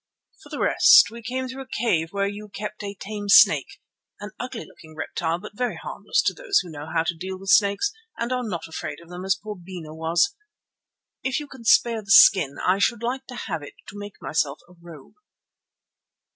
For 0.41 0.49
the 0.49 0.57
rest, 0.59 1.11
we 1.11 1.21
came 1.21 1.47
through 1.47 1.61
a 1.61 1.67
cave 1.67 2.07
where 2.11 2.25
you 2.27 2.49
kept 2.49 2.81
a 2.81 2.95
tame 2.95 3.29
snake, 3.29 3.79
an 4.19 4.31
ugly 4.39 4.65
looking 4.65 4.95
reptile 4.95 5.37
but 5.37 5.55
very 5.55 5.75
harmless 5.75 6.23
to 6.23 6.33
those 6.33 6.57
who 6.57 6.71
know 6.71 6.87
how 6.91 7.03
to 7.03 7.13
deal 7.15 7.37
with 7.37 7.51
snakes 7.51 7.91
and 8.17 8.31
are 8.31 8.41
not 8.43 8.67
afraid 8.67 8.99
of 8.99 9.09
them 9.09 9.23
as 9.25 9.35
poor 9.39 9.55
Bena 9.55 9.93
was. 9.93 10.35
If 11.21 11.39
you 11.39 11.45
can 11.47 11.65
spare 11.65 12.01
the 12.01 12.09
skin 12.09 12.57
I 12.65 12.79
should 12.79 13.03
like 13.03 13.27
to 13.27 13.35
have 13.45 13.61
it 13.61 13.75
to 13.89 13.95
make 13.99 14.19
myself 14.19 14.59
a 14.67 14.73
robe." 14.81 15.13